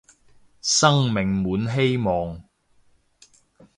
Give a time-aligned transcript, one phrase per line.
[0.63, 2.43] 生命滿希望